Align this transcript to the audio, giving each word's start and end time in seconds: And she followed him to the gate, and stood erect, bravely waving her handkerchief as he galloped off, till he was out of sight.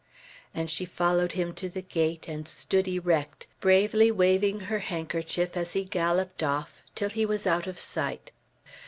And 0.55 0.67
she 0.71 0.83
followed 0.85 1.33
him 1.33 1.53
to 1.53 1.69
the 1.69 1.83
gate, 1.83 2.27
and 2.27 2.47
stood 2.47 2.87
erect, 2.87 3.45
bravely 3.59 4.09
waving 4.09 4.61
her 4.61 4.79
handkerchief 4.79 5.55
as 5.55 5.73
he 5.73 5.83
galloped 5.83 6.41
off, 6.41 6.81
till 6.95 7.09
he 7.09 7.23
was 7.23 7.45
out 7.45 7.67
of 7.67 7.79
sight. 7.79 8.31